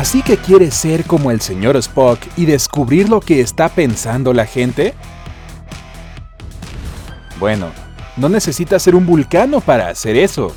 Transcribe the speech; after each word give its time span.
¿Así 0.00 0.22
que 0.22 0.38
quieres 0.38 0.72
ser 0.72 1.04
como 1.04 1.30
el 1.30 1.42
señor 1.42 1.76
Spock 1.76 2.20
y 2.34 2.46
descubrir 2.46 3.10
lo 3.10 3.20
que 3.20 3.42
está 3.42 3.68
pensando 3.68 4.32
la 4.32 4.46
gente? 4.46 4.94
Bueno, 7.38 7.66
no 8.16 8.30
necesitas 8.30 8.82
ser 8.82 8.94
un 8.94 9.04
vulcano 9.04 9.60
para 9.60 9.90
hacer 9.90 10.16
eso. 10.16 10.56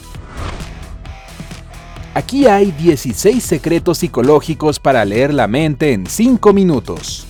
Aquí 2.13 2.47
hay 2.47 2.71
16 2.71 3.43
secretos 3.43 3.97
psicológicos 3.97 4.79
para 4.79 5.03
leer 5.03 5.33
la 5.33 5.49
mente 5.49 5.91
en 5.91 6.07
5 6.07 6.53
minutos. 6.53 7.27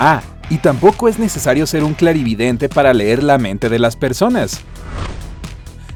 Ah, 0.00 0.22
y 0.50 0.58
tampoco 0.58 1.06
es 1.06 1.20
necesario 1.20 1.68
ser 1.68 1.84
un 1.84 1.94
clarividente 1.94 2.68
para 2.68 2.92
leer 2.92 3.22
la 3.22 3.38
mente 3.38 3.68
de 3.68 3.78
las 3.78 3.94
personas. 3.94 4.60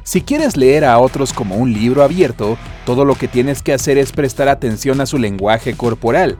Si 0.08 0.22
quieres 0.22 0.56
leer 0.56 0.86
a 0.86 0.98
otros 1.00 1.34
como 1.34 1.56
un 1.56 1.70
libro 1.70 2.02
abierto, 2.02 2.56
todo 2.86 3.04
lo 3.04 3.14
que 3.14 3.28
tienes 3.28 3.60
que 3.60 3.74
hacer 3.74 3.98
es 3.98 4.10
prestar 4.10 4.48
atención 4.48 5.02
a 5.02 5.06
su 5.06 5.18
lenguaje 5.18 5.74
corporal. 5.74 6.38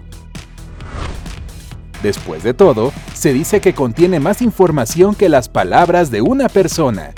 Después 2.02 2.42
de 2.42 2.54
todo, 2.54 2.94
se 3.12 3.34
dice 3.34 3.60
que 3.60 3.74
contiene 3.74 4.20
más 4.20 4.40
información 4.40 5.14
que 5.14 5.28
las 5.28 5.50
palabras 5.50 6.10
de 6.10 6.22
una 6.22 6.48
persona. 6.48 7.12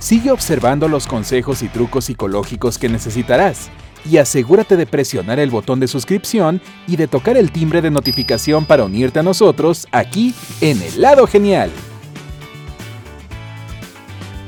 Sigue 0.00 0.32
observando 0.32 0.88
los 0.88 1.06
consejos 1.06 1.62
y 1.62 1.68
trucos 1.68 2.06
psicológicos 2.06 2.78
que 2.78 2.88
necesitarás 2.88 3.70
y 4.04 4.16
asegúrate 4.16 4.76
de 4.76 4.86
presionar 4.86 5.38
el 5.38 5.50
botón 5.50 5.78
de 5.78 5.86
suscripción 5.86 6.60
y 6.88 6.96
de 6.96 7.06
tocar 7.06 7.36
el 7.36 7.52
timbre 7.52 7.80
de 7.80 7.92
notificación 7.92 8.64
para 8.64 8.86
unirte 8.86 9.20
a 9.20 9.22
nosotros 9.22 9.86
aquí 9.92 10.34
en 10.60 10.82
el 10.82 11.00
lado 11.00 11.28
genial. 11.28 11.70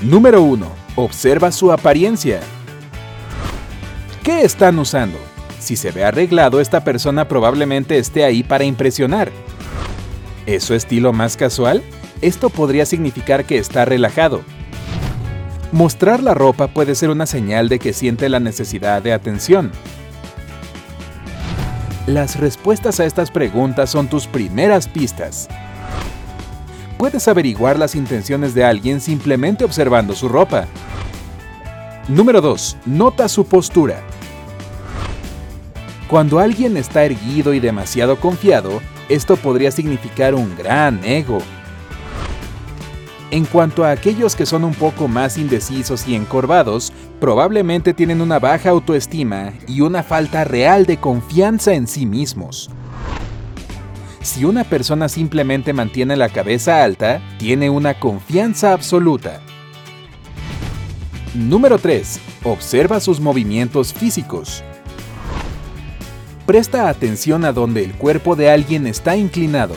Número 0.02 0.42
1. 0.42 0.70
Observa 0.97 1.50
su 1.50 1.72
apariencia. 1.72 2.41
¿Qué 4.22 4.42
están 4.42 4.78
usando? 4.78 5.19
Si 5.58 5.75
se 5.75 5.91
ve 5.91 6.05
arreglado, 6.05 6.61
esta 6.61 6.84
persona 6.84 7.28
probablemente 7.28 7.97
esté 7.97 8.22
ahí 8.22 8.42
para 8.42 8.64
impresionar. 8.64 9.33
¿Es 10.44 10.64
su 10.64 10.74
estilo 10.74 11.14
más 11.14 11.39
casual? 11.39 11.83
Esto 12.20 12.50
podría 12.50 12.84
significar 12.84 13.47
que 13.47 13.56
está 13.56 13.86
relajado. 13.86 14.42
Mostrar 15.72 16.22
la 16.22 16.34
ropa 16.34 16.69
puede 16.69 16.94
ser 16.94 17.08
una 17.08 17.24
señal 17.24 17.70
de 17.70 17.78
que 17.78 17.94
siente 17.94 18.28
la 18.28 18.39
necesidad 18.39 19.00
de 19.00 19.14
atención. 19.14 19.72
Las 22.06 22.39
respuestas 22.39 23.00
a 23.00 23.06
estas 23.06 23.30
preguntas 23.30 23.91
son 23.91 24.08
tus 24.08 24.27
primeras 24.27 24.89
pistas 24.89 25.48
puedes 26.97 27.28
averiguar 27.28 27.78
las 27.78 27.95
intenciones 27.95 28.55
de 28.55 28.64
alguien 28.64 29.01
simplemente 29.01 29.64
observando 29.64 30.14
su 30.14 30.29
ropa. 30.29 30.67
Número 32.08 32.40
2. 32.40 32.77
Nota 32.86 33.29
su 33.29 33.46
postura. 33.46 34.01
Cuando 36.08 36.39
alguien 36.39 36.77
está 36.77 37.05
erguido 37.05 37.52
y 37.52 37.61
demasiado 37.61 38.20
confiado, 38.20 38.80
esto 39.08 39.36
podría 39.36 39.70
significar 39.70 40.35
un 40.35 40.56
gran 40.56 41.05
ego. 41.05 41.39
En 43.33 43.45
cuanto 43.45 43.85
a 43.85 43.90
aquellos 43.90 44.36
que 44.36 44.46
son 44.46 44.62
un 44.62 44.74
poco 44.74 45.08
más 45.08 45.36
indecisos 45.36 46.06
y 46.06 46.14
encorvados, 46.14 46.92
probablemente 47.18 47.92
tienen 47.92 48.20
una 48.20 48.39
baja 48.39 48.70
autoestima 48.70 49.52
y 49.67 49.80
una 49.80 50.05
falta 50.05 50.45
real 50.45 50.86
de 50.86 50.98
confianza 50.98 51.74
en 51.74 51.89
sí 51.89 52.06
mismos. 52.06 52.70
Si 54.27 54.45
una 54.45 54.64
persona 54.64 55.09
simplemente 55.09 55.73
mantiene 55.73 56.17
la 56.17 56.29
cabeza 56.29 56.83
alta, 56.83 57.23
tiene 57.39 57.70
una 57.70 58.01
confianza 58.01 58.73
absoluta. 58.73 59.41
Número 61.33 61.79
3. 61.79 62.19
Observa 62.42 62.98
sus 62.98 63.20
movimientos 63.20 63.95
físicos. 63.95 64.65
Presta 66.45 66.89
atención 66.89 67.45
a 67.45 67.53
donde 67.53 67.85
el 67.85 67.92
cuerpo 67.95 68.35
de 68.35 68.51
alguien 68.51 68.89
está 68.89 69.17
inclinado. 69.17 69.77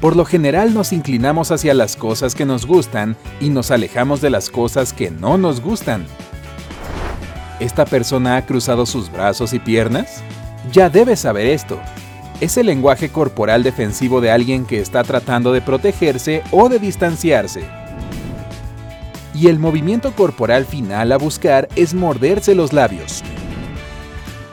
Por 0.00 0.14
lo 0.14 0.24
general 0.24 0.72
nos 0.72 0.92
inclinamos 0.92 1.50
hacia 1.50 1.74
las 1.74 1.96
cosas 1.96 2.36
que 2.36 2.46
nos 2.46 2.64
gustan 2.64 3.16
y 3.40 3.50
nos 3.50 3.72
alejamos 3.72 4.20
de 4.20 4.30
las 4.30 4.50
cosas 4.50 4.92
que 4.92 5.10
no 5.10 5.36
nos 5.36 5.60
gustan. 5.60 6.06
¿Esta 7.58 7.84
persona 7.86 8.36
ha 8.36 8.46
cruzado 8.46 8.86
sus 8.86 9.10
brazos 9.10 9.52
y 9.52 9.58
piernas? 9.58 10.22
Ya 10.70 10.88
debes 10.88 11.18
saber 11.18 11.48
esto 11.48 11.80
es 12.40 12.56
el 12.56 12.66
lenguaje 12.66 13.08
corporal 13.08 13.62
defensivo 13.62 14.20
de 14.20 14.30
alguien 14.30 14.64
que 14.64 14.80
está 14.80 15.02
tratando 15.02 15.52
de 15.52 15.60
protegerse 15.60 16.42
o 16.50 16.68
de 16.68 16.78
distanciarse. 16.78 17.64
Y 19.34 19.48
el 19.48 19.58
movimiento 19.58 20.12
corporal 20.12 20.64
final 20.64 21.12
a 21.12 21.16
buscar 21.16 21.68
es 21.76 21.94
morderse 21.94 22.54
los 22.54 22.72
labios. 22.72 23.22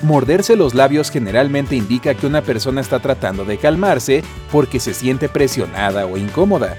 Morderse 0.02 0.56
los 0.56 0.74
labios 0.74 1.10
generalmente 1.10 1.76
indica 1.76 2.14
que 2.14 2.28
una 2.28 2.42
persona 2.42 2.82
está 2.82 3.00
tratando 3.00 3.46
de 3.46 3.58
calmarse 3.58 4.24
porque 4.52 4.80
se 4.80 4.94
siente 4.94 5.30
presionada 5.30 6.06
o 6.06 6.18
incómoda. 6.18 6.76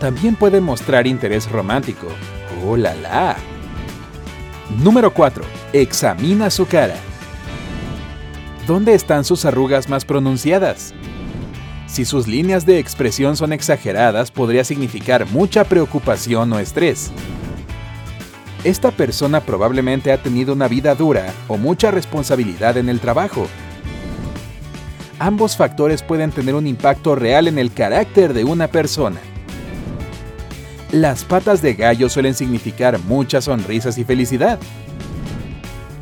También 0.00 0.36
puede 0.36 0.60
mostrar 0.60 1.06
interés 1.06 1.50
romántico. 1.50 2.08
¡Oh, 2.64 2.76
la 2.76 2.94
la! 2.94 3.36
Número 4.82 5.12
4. 5.14 5.44
Examina 5.72 6.50
su 6.50 6.66
cara. 6.66 6.94
¿Dónde 8.68 8.92
están 8.92 9.24
sus 9.24 9.46
arrugas 9.46 9.88
más 9.88 10.04
pronunciadas? 10.04 10.92
Si 11.86 12.04
sus 12.04 12.28
líneas 12.28 12.66
de 12.66 12.78
expresión 12.78 13.34
son 13.34 13.54
exageradas, 13.54 14.30
podría 14.30 14.62
significar 14.62 15.24
mucha 15.30 15.64
preocupación 15.64 16.52
o 16.52 16.58
estrés. 16.58 17.10
Esta 18.64 18.90
persona 18.90 19.40
probablemente 19.40 20.12
ha 20.12 20.22
tenido 20.22 20.52
una 20.52 20.68
vida 20.68 20.94
dura 20.94 21.32
o 21.48 21.56
mucha 21.56 21.90
responsabilidad 21.90 22.76
en 22.76 22.90
el 22.90 23.00
trabajo. 23.00 23.46
Ambos 25.18 25.56
factores 25.56 26.02
pueden 26.02 26.30
tener 26.30 26.54
un 26.54 26.66
impacto 26.66 27.14
real 27.14 27.48
en 27.48 27.58
el 27.58 27.72
carácter 27.72 28.34
de 28.34 28.44
una 28.44 28.68
persona. 28.68 29.20
Las 30.92 31.24
patas 31.24 31.62
de 31.62 31.72
gallo 31.72 32.10
suelen 32.10 32.34
significar 32.34 32.98
muchas 32.98 33.44
sonrisas 33.44 33.96
y 33.96 34.04
felicidad. 34.04 34.58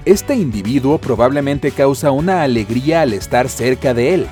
Este 0.07 0.37
individuo 0.37 0.99
probablemente 0.99 1.73
causa 1.73 2.13
una 2.13 2.43
alegría 2.43 3.01
al 3.01 3.13
estar 3.13 3.49
cerca 3.49 3.93
de 3.93 4.15
él. 4.15 4.27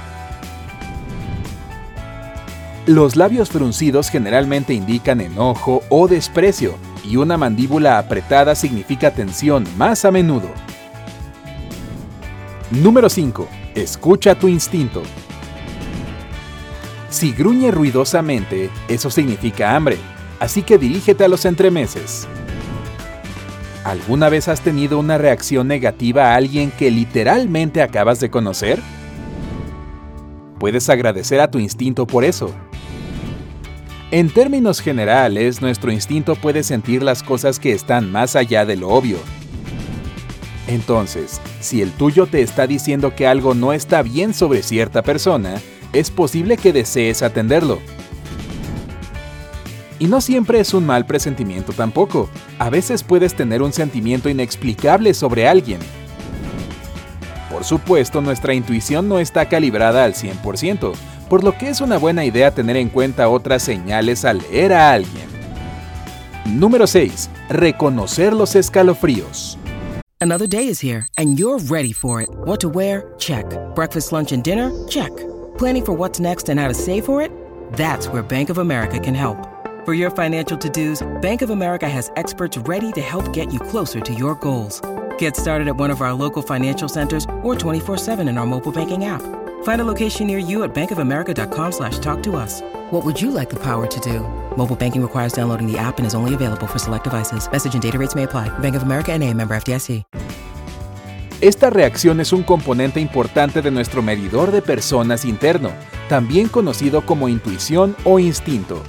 Los 2.87 3.17
labios 3.17 3.51
fruncidos 3.51 4.09
generalmente 4.09 4.73
indican 4.73 5.21
enojo 5.21 5.83
o 5.89 6.07
desprecio, 6.07 6.77
y 7.03 7.17
una 7.17 7.37
mandíbula 7.37 7.99
apretada 7.99 8.55
significa 8.55 9.11
tensión 9.11 9.67
más 9.77 10.05
a 10.05 10.13
menudo. 10.13 10.49
Número 12.71 13.09
5. 13.09 13.49
Escucha 13.75 14.37
tu 14.37 14.47
instinto. 14.47 15.03
Si 17.11 17.33
gruñe 17.33 17.73
ruidosamente, 17.73 18.71
eso 18.87 19.11
significa 19.11 19.75
hambre, 19.75 19.99
así 20.39 20.63
que 20.63 20.79
dirígete 20.79 21.25
a 21.25 21.29
los 21.29 21.45
entremeses. 21.45 22.29
¿Alguna 23.85 24.31
vez 24.31 24.49
has 24.49 24.63
tenido 24.63 24.99
una 24.99 25.19
reacción 25.19 25.69
negativa 25.69 26.31
a 26.31 26.37
alguien 26.37 26.71
que 26.71 26.91
literalmente 26.91 27.83
acabas 27.83 28.19
de 28.19 28.31
conocer? 28.31 28.81
Puedes 30.59 30.89
agradecer 30.89 31.39
a 31.41 31.51
tu 31.51 31.59
instinto 31.59 32.07
por 32.07 32.25
eso. 32.25 32.51
En 34.11 34.31
términos 34.31 34.81
generales, 34.81 35.61
nuestro 35.61 35.93
instinto 35.93 36.35
puede 36.35 36.63
sentir 36.63 37.03
las 37.03 37.23
cosas 37.23 37.59
que 37.59 37.73
están 37.73 38.11
más 38.11 38.37
allá 38.37 38.65
de 38.65 38.77
lo 38.77 38.89
obvio. 38.89 39.19
Entonces, 40.67 41.43
si 41.61 41.83
el 41.83 41.91
tuyo 41.93 42.25
te 42.25 42.41
está 42.41 42.67
diciendo 42.67 43.15
que 43.15 43.27
algo 43.27 43.53
no 43.53 43.75
está 43.75 44.01
bien 44.03 44.33
sobre 44.33 44.63
cierta 44.63 45.03
persona, 45.03 45.61
es 45.93 46.11
posible 46.11 46.57
que 46.57 46.73
desees 46.73 47.23
atenderlo. 47.23 47.81
Y 50.05 50.07
no 50.07 50.21
siempre 50.21 50.61
es 50.61 50.75
un 50.75 50.85
mal 50.85 51.07
presentimiento 51.07 51.73
tampoco. 51.73 52.29
A 52.59 52.69
veces 52.69 53.03
puedes 53.03 53.35
tener 53.35 53.63
un 53.63 53.73
sentimiento 53.73 54.29
inexplicable 54.29 55.15
sobre 55.15 55.49
alguien. 55.49 55.79
Por 57.51 57.65
supuesto, 57.65 58.21
nuestra 58.21 58.53
intuición 58.53 59.09
no 59.09 59.19
está 59.19 59.49
calibrada 59.49 60.05
al 60.05 60.13
100%, 60.13 60.93
por 61.31 61.43
lo 61.43 61.57
que 61.57 61.71
es 61.71 61.81
una 61.81 61.97
buena 61.97 62.23
idea 62.23 62.51
tener 62.51 62.77
en 62.77 62.91
cuenta 62.91 63.31
otras 63.31 63.63
señales 63.63 64.27
al 64.27 64.41
leer 64.41 64.75
a 64.75 64.93
alguien. 64.93 65.25
Número 66.45 66.87
6. 66.87 67.31
Reconocer 67.49 68.35
los 68.35 68.57
escalofríos. 68.57 69.57
Another 70.21 70.47
day 70.47 70.69
is 70.69 70.85
here 70.85 71.07
and 71.17 71.39
you're 71.39 71.59
ready 71.71 71.95
for 71.95 72.21
it. 72.21 72.29
What 72.45 72.61
to 72.61 72.69
wear? 72.69 73.15
Check. 73.17 73.47
Breakfast, 73.75 74.13
lunch 74.13 74.33
and 74.33 74.45
dinner? 74.45 74.71
Check. 74.87 75.13
Planning 75.57 75.87
for 75.87 75.97
what's 75.97 76.21
next 76.21 76.51
and 76.51 76.61
how 76.61 76.69
to 76.69 76.75
save 76.75 77.07
for 77.07 77.23
it? 77.23 77.31
That's 77.73 78.07
where 78.07 78.23
Bank 78.23 78.51
of 78.51 78.59
America 78.59 79.01
can 79.01 79.15
help. 79.15 79.54
For 79.85 79.93
your 79.93 80.11
financial 80.11 80.57
to-dos, 80.57 81.07
Bank 81.21 81.43
of 81.43 81.51
America 81.51 81.87
has 81.87 82.11
experts 82.17 82.57
ready 82.57 82.91
to 82.93 83.03
help 83.03 83.31
get 83.35 83.53
you 83.53 83.61
closer 83.61 84.01
to 84.01 84.15
your 84.15 84.35
goals. 84.37 84.81
Get 85.19 85.37
started 85.37 85.69
at 85.69 85.77
one 85.77 85.91
of 85.91 86.01
our 86.01 86.15
local 86.15 86.41
financial 86.41 86.89
centers 86.89 87.27
or 87.43 87.55
24-7 87.55 88.27
in 88.27 88.39
our 88.39 88.47
mobile 88.47 88.73
banking 88.73 89.05
app. 89.05 89.21
Find 89.65 89.83
a 89.83 89.85
location 89.85 90.27
near 90.27 90.39
you 90.39 90.65
at 90.65 90.75
bankofamerica.com 90.75 91.73
slash 91.73 91.99
talk 91.99 92.23
to 92.23 92.37
us. 92.37 92.63
What 92.93 93.05
would 93.05 93.21
you 93.21 93.31
like 93.31 93.51
the 93.51 93.61
power 93.61 93.87
to 93.87 94.01
do? 94.01 94.21
Mobile 94.57 94.75
banking 94.75 95.03
requires 95.03 95.35
downloading 95.35 95.71
the 95.71 95.77
app 95.77 95.99
and 95.99 96.07
is 96.07 96.15
only 96.15 96.33
available 96.33 96.67
for 96.67 96.79
select 96.79 97.05
devices. 97.05 97.47
Message 97.53 97.75
and 97.75 97.83
data 97.83 97.99
rates 97.99 98.15
may 98.15 98.23
apply. 98.23 98.49
Bank 98.61 98.77
of 98.77 98.85
America 98.85 99.13
and 99.13 99.23
a 99.23 99.35
member 99.35 99.55
FDIC. 99.55 100.03
Esta 101.43 101.69
reacción 101.69 102.21
es 102.21 102.33
un 102.33 102.43
componente 102.43 103.01
importante 103.01 103.61
de 103.61 103.71
nuestro 103.71 104.01
medidor 104.01 104.51
de 104.51 104.63
personas 104.63 105.27
interno, 105.27 105.73
también 106.09 106.49
conocido 106.49 107.05
como 107.05 107.29
intuición 107.29 107.95
o 108.05 108.19
instinto. 108.19 108.83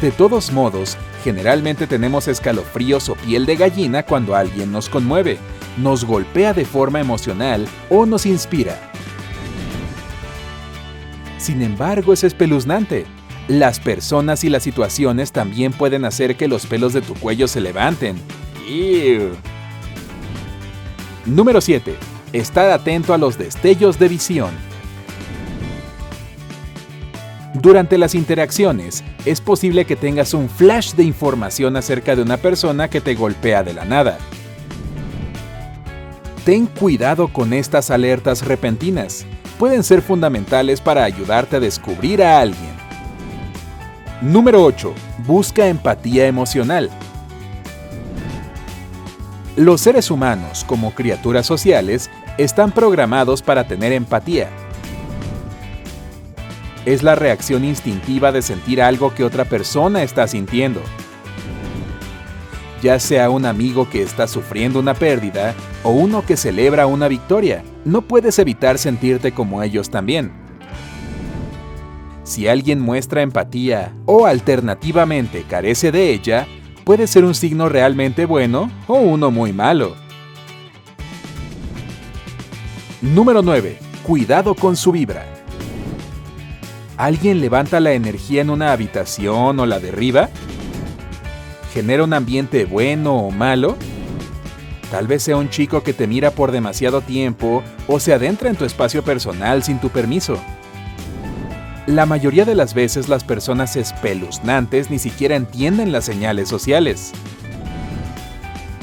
De 0.00 0.12
todos 0.12 0.52
modos, 0.52 0.96
generalmente 1.24 1.88
tenemos 1.88 2.28
escalofríos 2.28 3.08
o 3.08 3.16
piel 3.16 3.46
de 3.46 3.56
gallina 3.56 4.04
cuando 4.04 4.36
alguien 4.36 4.70
nos 4.70 4.88
conmueve, 4.88 5.38
nos 5.76 6.04
golpea 6.04 6.54
de 6.54 6.64
forma 6.64 7.00
emocional 7.00 7.66
o 7.90 8.06
nos 8.06 8.24
inspira. 8.24 8.78
Sin 11.36 11.62
embargo, 11.62 12.12
es 12.12 12.22
espeluznante. 12.22 13.06
Las 13.48 13.80
personas 13.80 14.44
y 14.44 14.50
las 14.50 14.62
situaciones 14.62 15.32
también 15.32 15.72
pueden 15.72 16.04
hacer 16.04 16.36
que 16.36 16.46
los 16.46 16.66
pelos 16.66 16.92
de 16.92 17.00
tu 17.00 17.14
cuello 17.14 17.48
se 17.48 17.60
levanten. 17.60 18.16
Número 21.26 21.60
7. 21.60 21.96
Estar 22.32 22.70
atento 22.70 23.14
a 23.14 23.18
los 23.18 23.36
destellos 23.36 23.98
de 23.98 24.08
visión. 24.08 24.50
Durante 27.54 27.96
las 27.96 28.14
interacciones, 28.14 29.02
es 29.24 29.40
posible 29.40 29.86
que 29.86 29.96
tengas 29.96 30.34
un 30.34 30.50
flash 30.50 30.92
de 30.94 31.04
información 31.04 31.76
acerca 31.76 32.14
de 32.14 32.22
una 32.22 32.36
persona 32.36 32.88
que 32.88 33.00
te 33.00 33.14
golpea 33.14 33.62
de 33.62 33.72
la 33.72 33.86
nada. 33.86 34.18
Ten 36.44 36.66
cuidado 36.66 37.28
con 37.28 37.52
estas 37.52 37.90
alertas 37.90 38.44
repentinas. 38.44 39.26
Pueden 39.58 39.82
ser 39.82 40.02
fundamentales 40.02 40.80
para 40.80 41.04
ayudarte 41.04 41.56
a 41.56 41.60
descubrir 41.60 42.22
a 42.22 42.40
alguien. 42.40 42.76
Número 44.20 44.62
8. 44.62 44.92
Busca 45.26 45.68
empatía 45.68 46.26
emocional. 46.26 46.90
Los 49.56 49.80
seres 49.80 50.10
humanos, 50.10 50.64
como 50.64 50.94
criaturas 50.94 51.46
sociales, 51.46 52.10
están 52.36 52.72
programados 52.72 53.42
para 53.42 53.66
tener 53.66 53.92
empatía. 53.92 54.50
Es 56.88 57.02
la 57.02 57.14
reacción 57.14 57.66
instintiva 57.66 58.32
de 58.32 58.40
sentir 58.40 58.80
algo 58.80 59.14
que 59.14 59.22
otra 59.22 59.44
persona 59.44 60.02
está 60.02 60.26
sintiendo. 60.26 60.80
Ya 62.80 62.98
sea 62.98 63.28
un 63.28 63.44
amigo 63.44 63.90
que 63.90 64.00
está 64.00 64.26
sufriendo 64.26 64.80
una 64.80 64.94
pérdida 64.94 65.54
o 65.82 65.90
uno 65.90 66.24
que 66.24 66.38
celebra 66.38 66.86
una 66.86 67.06
victoria, 67.06 67.62
no 67.84 68.00
puedes 68.00 68.38
evitar 68.38 68.78
sentirte 68.78 69.32
como 69.32 69.62
ellos 69.62 69.90
también. 69.90 70.32
Si 72.22 72.48
alguien 72.48 72.80
muestra 72.80 73.20
empatía 73.20 73.92
o 74.06 74.24
alternativamente 74.24 75.44
carece 75.46 75.92
de 75.92 76.10
ella, 76.10 76.46
puede 76.84 77.06
ser 77.06 77.26
un 77.26 77.34
signo 77.34 77.68
realmente 77.68 78.24
bueno 78.24 78.70
o 78.86 78.94
uno 78.94 79.30
muy 79.30 79.52
malo. 79.52 79.94
Número 83.02 83.42
9. 83.42 83.78
Cuidado 84.04 84.54
con 84.54 84.74
su 84.74 84.90
vibra. 84.90 85.37
¿Alguien 86.98 87.40
levanta 87.40 87.78
la 87.78 87.92
energía 87.92 88.42
en 88.42 88.50
una 88.50 88.72
habitación 88.72 89.60
o 89.60 89.66
la 89.66 89.78
derriba? 89.78 90.30
¿Genera 91.72 92.02
un 92.02 92.12
ambiente 92.12 92.64
bueno 92.64 93.14
o 93.14 93.30
malo? 93.30 93.76
Tal 94.90 95.06
vez 95.06 95.22
sea 95.22 95.36
un 95.36 95.48
chico 95.48 95.84
que 95.84 95.92
te 95.92 96.08
mira 96.08 96.32
por 96.32 96.50
demasiado 96.50 97.00
tiempo 97.00 97.62
o 97.86 98.00
se 98.00 98.12
adentra 98.12 98.50
en 98.50 98.56
tu 98.56 98.64
espacio 98.64 99.04
personal 99.04 99.62
sin 99.62 99.78
tu 99.78 99.90
permiso. 99.90 100.40
La 101.86 102.04
mayoría 102.04 102.44
de 102.44 102.56
las 102.56 102.74
veces 102.74 103.08
las 103.08 103.22
personas 103.22 103.76
espeluznantes 103.76 104.90
ni 104.90 104.98
siquiera 104.98 105.36
entienden 105.36 105.92
las 105.92 106.04
señales 106.04 106.48
sociales. 106.48 107.12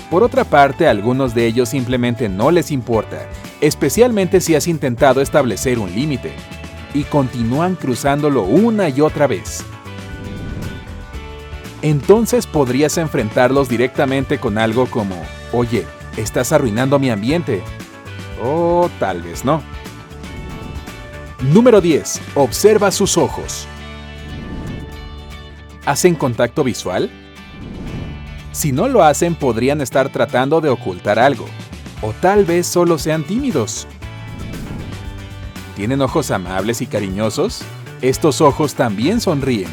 Por 0.10 0.24
otra 0.24 0.46
parte, 0.46 0.88
a 0.88 0.92
algunos 0.92 1.36
de 1.36 1.48
ellos 1.48 1.68
simplemente 1.68 2.30
no 2.30 2.50
les 2.50 2.72
importa, 2.72 3.28
especialmente 3.60 4.40
si 4.40 4.56
has 4.56 4.68
intentado 4.68 5.20
establecer 5.20 5.80
un 5.80 5.94
límite, 5.94 6.32
y 6.96 7.04
continúan 7.04 7.76
cruzándolo 7.76 8.44
una 8.44 8.88
y 8.88 9.02
otra 9.02 9.28
vez. 9.28 9.64
Entonces 11.82 12.48
podrías 12.48 12.98
enfrentarlos 12.98 13.68
directamente 13.68 14.40
con 14.40 14.58
algo 14.58 14.88
como, 14.88 15.22
oye, 15.52 15.86
estás 16.16 16.54
arruinando 16.54 16.98
mi 16.98 17.10
ambiente. 17.10 17.62
O 18.42 18.90
tal 18.98 19.22
vez 19.22 19.44
no. 19.44 19.62
Número 21.42 21.82
10. 21.82 22.22
Observa 22.36 22.90
sus 22.92 23.18
ojos. 23.18 23.68
¿Hacen 25.86 26.16
contacto 26.16 26.64
visual? 26.64 27.12
Si 28.54 28.72
no 28.72 28.88
lo 28.88 29.04
hacen, 29.04 29.36
podrían 29.36 29.82
estar 29.82 30.10
tratando 30.10 30.62
de 30.62 30.70
ocultar 30.70 31.20
algo. 31.20 31.46
O 32.02 32.14
tal 32.14 32.46
vez 32.46 32.66
solo 32.66 32.98
sean 32.98 33.24
tímidos. 33.24 33.86
¿Tienen 35.76 36.02
ojos 36.02 36.32
amables 36.32 36.82
y 36.82 36.88
cariñosos? 36.88 37.62
Estos 38.02 38.40
ojos 38.40 38.76
también 38.76 39.20
sonríen. 39.20 39.70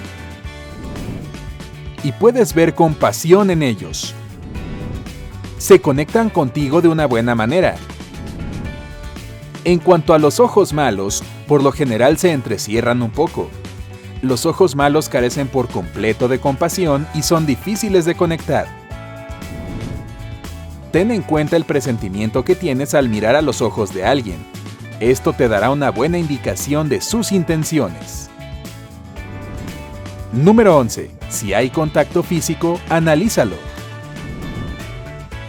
Y 2.03 2.11
puedes 2.13 2.55
ver 2.55 2.75
compasión 2.75 3.51
en 3.51 3.63
ellos. 3.63 4.15
Se 5.59 5.81
conectan 5.81 6.29
contigo 6.29 6.81
de 6.81 6.89
una 6.89 7.07
buena 7.07 7.37
manera. 7.37 7.77
En 9.65 9.79
cuanto 9.79 10.13
a 10.13 10.19
los 10.19 10.41
ojos 10.41 10.73
malos, 10.73 11.23
por 11.47 11.63
lo 11.63 11.71
general 11.71 12.19
se 12.19 12.33
entrecierran 12.33 13.01
un 13.01 13.11
poco. 13.11 13.49
Los 14.23 14.45
ojos 14.45 14.75
malos 14.75 15.09
carecen 15.09 15.47
por 15.47 15.69
completo 15.69 16.27
de 16.27 16.41
compasión 16.41 17.07
y 17.15 17.23
son 17.23 17.47
difíciles 17.47 18.05
de 18.05 18.17
conectar. 18.17 18.67
Ten 20.91 21.13
en 21.13 21.23
cuenta 21.23 21.57
el 21.57 21.65
presentimiento 21.65 22.45
que 22.45 22.57
tienes 22.57 22.95
al 22.95 23.09
mirar 23.09 23.37
a 23.37 23.43
los 23.43 23.63
ojos 23.63 23.95
de 23.95 24.05
alguien. 24.05 24.45
Esto 25.03 25.33
te 25.33 25.49
dará 25.49 25.71
una 25.71 25.91
buena 25.91 26.17
indicación 26.17 26.89
de 26.89 27.01
sus 27.01 27.33
intenciones. 27.33 28.31
Número 30.33 30.77
11. 30.79 31.11
Si 31.29 31.53
hay 31.53 31.71
contacto 31.71 32.23
físico, 32.23 32.79
analízalo. 32.89 33.57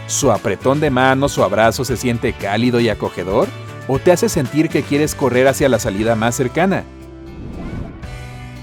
¿Su 0.08 0.32
apretón 0.32 0.80
de 0.80 0.90
manos 0.90 1.38
o 1.38 1.44
abrazo 1.44 1.84
se 1.84 1.96
siente 1.96 2.32
cálido 2.32 2.80
y 2.80 2.88
acogedor? 2.88 3.46
¿O 3.86 4.00
te 4.00 4.10
hace 4.10 4.28
sentir 4.28 4.68
que 4.68 4.82
quieres 4.82 5.14
correr 5.14 5.46
hacia 5.46 5.68
la 5.68 5.78
salida 5.78 6.16
más 6.16 6.34
cercana? 6.34 6.82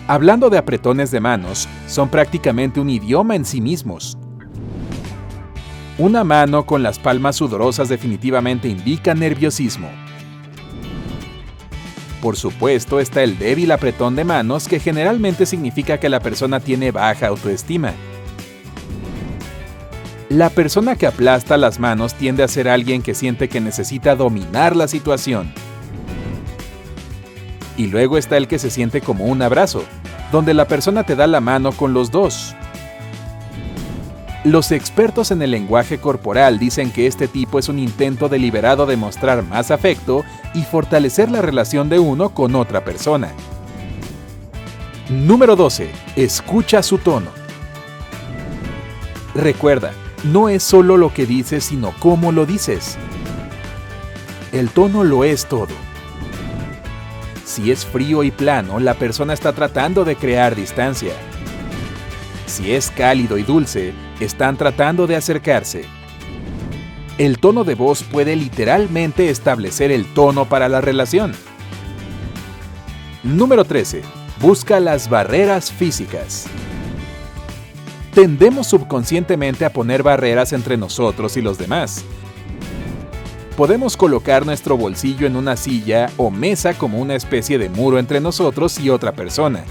Hablando 0.08 0.50
de 0.50 0.58
apretones 0.58 1.10
de 1.10 1.22
manos, 1.22 1.70
son 1.88 2.10
prácticamente 2.10 2.82
un 2.82 2.90
idioma 2.90 3.38
en 3.38 3.46
sí 3.46 3.62
mismos. 3.62 4.18
Una 5.98 6.26
mano 6.26 6.66
con 6.66 6.84
las 6.84 7.00
palmas 7.00 7.38
sudorosas 7.38 7.88
definitivamente 7.88 8.68
indica 8.68 9.14
nerviosismo. 9.14 9.90
Por 12.22 12.38
supuesto 12.38 13.00
está 13.00 13.24
el 13.24 13.40
débil 13.40 13.72
apretón 13.72 14.16
de 14.16 14.24
manos 14.24 14.68
que 14.68 14.80
generalmente 14.80 15.48
significa 15.48 16.00
que 16.00 16.08
la 16.08 16.20
persona 16.20 16.60
tiene 16.60 16.92
baja 16.92 17.28
autoestima. 17.28 17.94
La 20.30 20.50
persona 20.52 20.96
que 20.96 21.08
aplasta 21.08 21.58
las 21.58 21.80
manos 21.80 22.14
tiende 22.14 22.44
a 22.44 22.48
ser 22.48 22.70
alguien 22.70 23.02
que 23.02 23.16
siente 23.16 23.50
que 23.50 23.60
necesita 23.60 24.16
dominar 24.16 24.76
la 24.76 24.88
situación. 24.88 25.52
Y 27.76 27.88
luego 27.88 28.18
está 28.18 28.38
el 28.38 28.48
que 28.48 28.60
se 28.60 28.70
siente 28.70 29.02
como 29.02 29.26
un 29.26 29.42
abrazo, 29.42 29.84
donde 30.32 30.54
la 30.54 30.68
persona 30.68 31.04
te 31.04 31.16
da 31.16 31.26
la 31.26 31.42
mano 31.42 31.72
con 31.72 31.94
los 31.94 32.12
dos. 32.12 32.56
Los 34.44 34.72
expertos 34.72 35.30
en 35.30 35.44
el 35.44 35.52
lenguaje 35.52 36.00
corporal 36.00 36.58
dicen 36.58 36.92
que 36.92 37.06
este 37.06 37.28
tipo 37.28 37.60
es 37.60 37.70
un 37.70 37.78
intento 37.78 38.28
deliberado 38.28 38.88
de 38.88 38.98
mostrar 38.98 39.44
más 39.44 39.70
afecto 39.70 40.24
y 40.56 40.64
fortalecer 40.64 41.30
la 41.30 41.44
relación 41.44 41.90
de 41.90 42.00
uno 42.00 42.30
con 42.30 42.56
otra 42.56 42.84
persona. 42.84 43.32
Número 45.10 45.56
12. 45.56 45.92
Escucha 46.16 46.82
su 46.82 46.98
tono. 46.98 47.30
Recuerda, 49.36 49.92
no 50.24 50.50
es 50.50 50.64
solo 50.64 50.98
lo 50.98 51.14
que 51.14 51.28
dices, 51.28 51.66
sino 51.66 51.94
cómo 52.00 52.32
lo 52.32 52.48
dices. 52.48 52.98
El 54.52 54.72
tono 54.72 55.04
lo 55.04 55.24
es 55.24 55.46
todo. 55.46 55.76
Si 57.46 57.70
es 57.70 57.86
frío 57.86 58.24
y 58.24 58.32
plano, 58.32 58.80
la 58.80 58.96
persona 58.96 59.34
está 59.34 59.54
tratando 59.54 60.04
de 60.04 60.16
crear 60.16 60.56
distancia. 60.56 61.14
Si 62.52 62.74
es 62.74 62.92
cálido 62.92 63.38
y 63.38 63.44
dulce, 63.44 63.94
están 64.20 64.58
tratando 64.58 65.08
de 65.08 65.16
acercarse. 65.16 65.86
El 67.18 67.40
tono 67.40 67.64
de 67.64 67.76
voz 67.76 68.04
puede 68.04 68.36
literalmente 68.36 69.30
establecer 69.30 69.90
el 69.90 70.06
tono 70.14 70.50
para 70.50 70.68
la 70.68 70.82
relación. 70.82 71.32
Número 73.24 73.64
13. 73.64 74.02
Busca 74.42 74.82
las 74.82 75.10
barreras 75.10 75.72
físicas. 75.72 76.48
Tendemos 78.14 78.68
subconscientemente 78.68 79.64
a 79.64 79.72
poner 79.72 80.04
barreras 80.04 80.52
entre 80.52 80.76
nosotros 80.76 81.38
y 81.38 81.42
los 81.42 81.58
demás. 81.58 82.04
Podemos 83.56 83.96
colocar 83.96 84.46
nuestro 84.46 84.76
bolsillo 84.76 85.26
en 85.26 85.38
una 85.38 85.56
silla 85.56 86.10
o 86.18 86.30
mesa 86.30 86.74
como 86.74 87.00
una 87.00 87.16
especie 87.16 87.58
de 87.58 87.70
muro 87.70 87.98
entre 87.98 88.20
nosotros 88.20 88.78
y 88.78 88.90
otra 88.90 89.14
persona. 89.14 89.64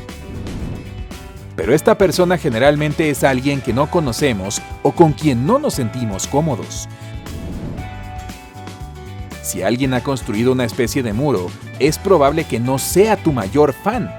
Pero 1.61 1.75
esta 1.75 1.99
persona 1.99 2.38
generalmente 2.38 3.11
es 3.11 3.23
alguien 3.23 3.61
que 3.61 3.75
no 3.75 3.90
conocemos 3.90 4.62
o 4.83 4.93
con 4.93 5.12
quien 5.12 5.45
no 5.45 5.59
nos 5.59 5.75
sentimos 5.75 6.26
cómodos. 6.26 6.88
Si 9.43 9.62
alguien 9.62 9.93
ha 9.93 10.02
construido 10.02 10.52
una 10.52 10.64
especie 10.64 11.02
de 11.02 11.12
muro, 11.12 11.49
es 11.79 11.99
probable 11.99 12.45
que 12.45 12.59
no 12.59 12.79
sea 12.79 13.19
tu 13.19 13.31
mayor 13.35 13.75
fan. 13.75 14.11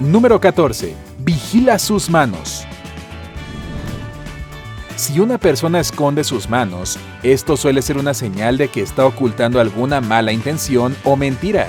Número 0.00 0.40
14. 0.40 0.94
Vigila 1.18 1.78
sus 1.78 2.08
manos. 2.08 2.64
Si 4.96 5.20
una 5.20 5.36
persona 5.36 5.80
esconde 5.80 6.24
sus 6.24 6.48
manos, 6.48 6.98
esto 7.22 7.58
suele 7.58 7.82
ser 7.82 7.98
una 7.98 8.14
señal 8.14 8.56
de 8.56 8.68
que 8.68 8.80
está 8.80 9.04
ocultando 9.04 9.60
alguna 9.60 10.00
mala 10.00 10.32
intención 10.32 10.96
o 11.04 11.14
mentira. 11.14 11.68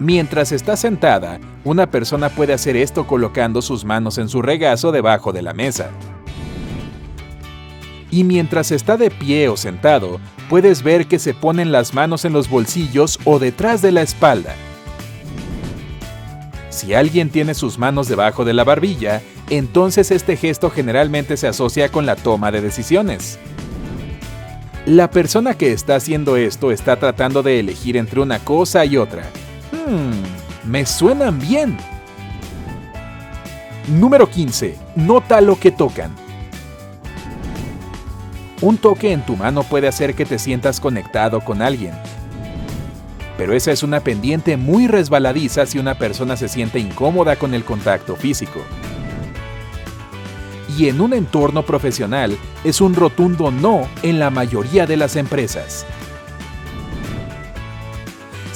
Mientras 0.00 0.52
está 0.52 0.76
sentada, 0.76 1.40
una 1.64 1.90
persona 1.90 2.28
puede 2.28 2.52
hacer 2.52 2.76
esto 2.76 3.06
colocando 3.06 3.62
sus 3.62 3.84
manos 3.84 4.18
en 4.18 4.28
su 4.28 4.42
regazo 4.42 4.92
debajo 4.92 5.32
de 5.32 5.42
la 5.42 5.54
mesa 5.54 5.90
y 8.10 8.24
mientras 8.24 8.70
está 8.70 8.96
de 8.96 9.10
pie 9.10 9.48
o 9.48 9.56
sentado, 9.56 10.20
puedes 10.48 10.82
ver 10.82 11.06
que 11.06 11.18
se 11.18 11.34
ponen 11.34 11.72
las 11.72 11.94
manos 11.94 12.24
en 12.24 12.32
los 12.32 12.48
bolsillos 12.48 13.18
o 13.24 13.38
detrás 13.38 13.82
de 13.82 13.92
la 13.92 14.02
espalda. 14.02 14.54
Si 16.70 16.94
alguien 16.94 17.30
tiene 17.30 17.54
sus 17.54 17.78
manos 17.78 18.08
debajo 18.08 18.44
de 18.44 18.54
la 18.54 18.64
barbilla, 18.64 19.20
entonces 19.50 20.10
este 20.10 20.36
gesto 20.36 20.70
generalmente 20.70 21.36
se 21.36 21.48
asocia 21.48 21.90
con 21.90 22.06
la 22.06 22.16
toma 22.16 22.50
de 22.50 22.60
decisiones. 22.60 23.38
La 24.86 25.10
persona 25.10 25.54
que 25.54 25.72
está 25.72 25.96
haciendo 25.96 26.36
esto 26.36 26.70
está 26.70 26.96
tratando 26.96 27.42
de 27.42 27.60
elegir 27.60 27.96
entre 27.96 28.20
una 28.20 28.38
cosa 28.38 28.84
y 28.84 28.96
otra. 28.96 29.24
Hmm, 29.72 30.70
me 30.70 30.84
suenan 30.86 31.38
bien. 31.38 31.76
Número 33.88 34.28
15. 34.28 34.76
Nota 34.96 35.40
lo 35.40 35.58
que 35.58 35.70
tocan. 35.70 36.14
Un 38.60 38.76
toque 38.76 39.12
en 39.12 39.24
tu 39.24 39.36
mano 39.36 39.62
puede 39.62 39.88
hacer 39.88 40.14
que 40.14 40.24
te 40.24 40.38
sientas 40.38 40.80
conectado 40.80 41.40
con 41.40 41.62
alguien. 41.62 41.92
Pero 43.36 43.54
esa 43.54 43.70
es 43.70 43.84
una 43.84 44.00
pendiente 44.00 44.56
muy 44.56 44.88
resbaladiza 44.88 45.64
si 45.64 45.78
una 45.78 45.96
persona 45.96 46.36
se 46.36 46.48
siente 46.48 46.80
incómoda 46.80 47.36
con 47.36 47.54
el 47.54 47.64
contacto 47.64 48.16
físico. 48.16 48.60
Y 50.76 50.88
en 50.88 51.00
un 51.00 51.12
entorno 51.12 51.62
profesional 51.62 52.36
es 52.64 52.80
un 52.80 52.94
rotundo 52.94 53.50
no 53.50 53.88
en 54.02 54.18
la 54.18 54.30
mayoría 54.30 54.86
de 54.86 54.96
las 54.96 55.16
empresas. 55.16 55.86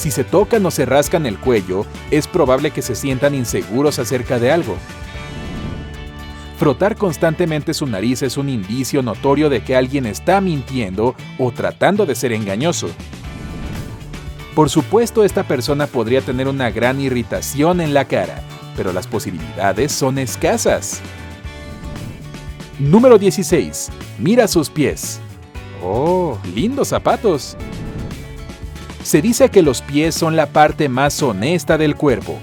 Si 0.02 0.10
se 0.10 0.24
tocan 0.24 0.66
o 0.66 0.72
se 0.72 0.84
rascan 0.84 1.26
el 1.26 1.38
cuello, 1.38 1.86
es 2.10 2.26
probable 2.26 2.72
que 2.72 2.82
se 2.82 2.96
sientan 2.96 3.36
inseguros 3.36 4.00
acerca 4.00 4.40
de 4.40 4.50
algo. 4.50 4.74
Frotar 6.58 6.96
constantemente 6.96 7.72
su 7.72 7.86
nariz 7.86 8.22
es 8.22 8.36
un 8.36 8.48
indicio 8.48 9.02
notorio 9.02 9.48
de 9.48 9.62
que 9.62 9.76
alguien 9.76 10.06
está 10.06 10.40
mintiendo 10.40 11.14
o 11.38 11.52
tratando 11.52 12.04
de 12.04 12.16
ser 12.16 12.32
engañoso. 12.32 12.88
Por 14.56 14.70
supuesto, 14.70 15.22
esta 15.22 15.44
persona 15.44 15.86
podría 15.86 16.20
tener 16.20 16.48
una 16.48 16.72
gran 16.72 17.00
irritación 17.00 17.80
en 17.80 17.94
la 17.94 18.06
cara, 18.06 18.42
pero 18.76 18.92
las 18.92 19.06
posibilidades 19.06 19.92
son 19.92 20.18
escasas. 20.18 21.00
Número 22.80 23.18
16. 23.18 23.90
Mira 24.18 24.48
sus 24.48 24.68
pies. 24.68 25.20
Oh, 25.80 26.40
lindos 26.56 26.88
zapatos. 26.88 27.56
Se 29.02 29.20
dice 29.22 29.50
que 29.50 29.62
los 29.62 29.82
pies 29.82 30.14
son 30.14 30.36
la 30.36 30.46
parte 30.46 30.88
más 30.88 31.22
honesta 31.22 31.76
del 31.78 31.96
cuerpo, 31.96 32.38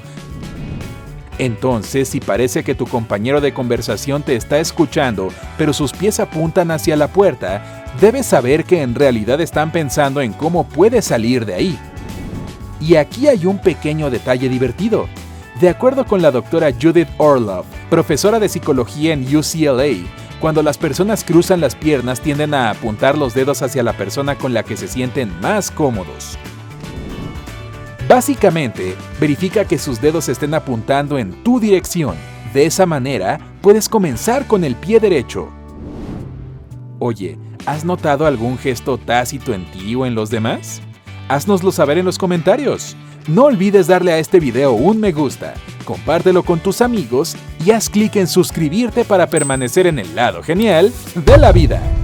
entonces, 1.40 2.10
si 2.10 2.20
parece 2.20 2.66
que 2.66 2.76
tu 2.76 2.86
compañero 2.86 3.40
de 3.40 3.54
conversación 3.54 4.24
te 4.24 4.36
está 4.36 4.60
escuchando, 4.60 5.30
pero 5.58 5.72
sus 5.72 5.94
pies 5.94 6.20
apuntan 6.20 6.70
hacia 6.70 6.98
la 6.98 7.08
puerta, 7.08 7.86
debes 8.02 8.26
saber 8.26 8.66
que 8.66 8.82
en 8.82 8.94
realidad 8.94 9.40
están 9.40 9.72
pensando 9.72 10.20
en 10.20 10.34
cómo 10.34 10.68
puede 10.68 11.02
salir 11.02 11.46
de 11.46 11.56
ahí. 11.56 11.80
Y 12.82 12.96
aquí 12.96 13.30
hay 13.30 13.46
un 13.46 13.58
pequeño 13.58 14.10
detalle 14.10 14.50
divertido. 14.50 15.08
De 15.62 15.70
acuerdo 15.70 16.06
con 16.06 16.22
la 16.22 16.32
doctora 16.32 16.72
Judith 16.74 17.10
Orlov, 17.18 17.64
profesora 17.90 18.40
de 18.40 18.50
psicología 18.50 19.14
en 19.14 19.24
UCLA, 19.24 20.06
cuando 20.40 20.64
las 20.64 20.78
personas 20.78 21.24
cruzan 21.24 21.62
las 21.62 21.76
piernas 21.76 22.22
tienden 22.22 22.54
a 22.54 22.70
apuntar 22.70 23.18
los 23.18 23.34
dedos 23.34 23.62
hacia 23.62 23.84
la 23.84 23.94
persona 23.94 24.36
con 24.36 24.54
la 24.54 24.64
que 24.64 24.78
se 24.78 24.88
sienten 24.88 25.32
más 25.42 25.70
cómodos. 25.70 26.38
Básicamente, 28.08 28.96
verifica 29.20 29.66
que 29.66 29.78
sus 29.78 30.02
dedos 30.02 30.30
estén 30.30 30.54
apuntando 30.54 31.20
en 31.20 31.44
tu 31.44 31.60
dirección. 31.60 32.16
De 32.54 32.66
esa 32.66 32.86
manera, 32.86 33.40
puedes 33.62 33.88
comenzar 33.88 34.48
con 34.48 34.64
el 34.64 34.76
pie 34.76 35.00
derecho. 35.00 35.50
Oye, 36.98 37.38
¿has 37.66 37.86
notado 37.86 38.26
algún 38.26 38.58
gesto 38.58 38.98
tácito 38.98 39.54
en 39.54 39.70
ti 39.72 39.94
o 39.94 40.06
en 40.06 40.16
los 40.16 40.30
demás? 40.32 40.82
Haznoslo 41.28 41.72
saber 41.72 42.00
en 42.00 42.06
los 42.06 42.18
comentarios. 42.18 42.98
No 43.30 43.44
olvides 43.44 43.86
darle 43.86 44.12
a 44.12 44.18
este 44.18 44.40
video 44.40 44.72
un 44.72 45.00
me 45.00 45.12
gusta, 45.12 45.54
compártelo 45.86 46.42
con 46.42 46.60
tus 46.60 46.82
amigos 46.82 47.36
y 47.64 47.70
haz 47.70 47.88
clic 47.88 48.16
en 48.16 48.26
suscribirte 48.26 49.06
para 49.06 49.28
permanecer 49.28 49.86
en 49.86 50.00
el 50.00 50.16
lado 50.16 50.42
genial 50.42 50.92
de 51.14 51.38
la 51.38 51.52
vida. 51.52 51.99